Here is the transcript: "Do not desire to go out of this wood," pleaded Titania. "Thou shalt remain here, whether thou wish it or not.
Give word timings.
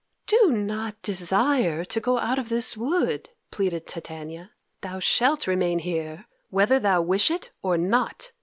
"Do 0.25 0.49
not 0.51 0.99
desire 1.03 1.85
to 1.85 1.99
go 1.99 2.17
out 2.17 2.39
of 2.39 2.49
this 2.49 2.75
wood," 2.75 3.29
pleaded 3.51 3.85
Titania. 3.85 4.49
"Thou 4.81 4.97
shalt 4.99 5.45
remain 5.45 5.77
here, 5.77 6.25
whether 6.49 6.79
thou 6.79 7.03
wish 7.03 7.29
it 7.29 7.51
or 7.61 7.77
not. 7.77 8.31